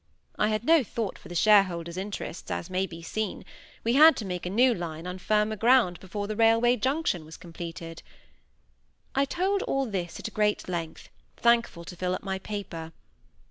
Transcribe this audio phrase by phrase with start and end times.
[0.39, 3.45] (I had no thought for the shareholders' interests, as may be seen;
[3.83, 6.33] we had to make a new line on firmer ground before the
[6.81, 8.01] junction railway was completed.)
[9.13, 12.93] I told all this at great length, thankful to fill up my paper.